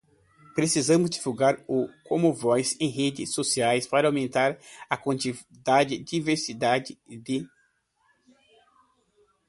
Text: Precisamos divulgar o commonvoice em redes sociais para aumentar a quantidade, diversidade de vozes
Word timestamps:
Precisamos 0.55 1.11
divulgar 1.11 1.63
o 1.67 1.87
commonvoice 2.05 2.75
em 2.81 2.87
redes 2.89 3.35
sociais 3.35 3.85
para 3.85 4.07
aumentar 4.07 4.57
a 4.89 4.97
quantidade, 4.97 5.99
diversidade 5.99 6.97
de 7.07 7.41
vozes 7.41 7.49